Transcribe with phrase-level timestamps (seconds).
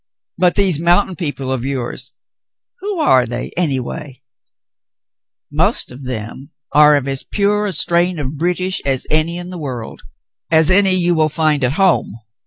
[0.35, 2.13] "But these mountain people of yours,
[2.79, 4.23] who are they anyway 't"
[5.61, 9.59] *']Most of them are of as pure a strain of British as any in the
[9.59, 10.01] world—
[10.49, 12.15] as any you will find at home.